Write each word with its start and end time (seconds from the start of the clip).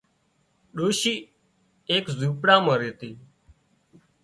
ڏوشي 0.75 1.13
ايڪ 1.91 2.05
زونپڙا 2.19 2.55
مان 2.65 2.75
ريتي 2.81 3.11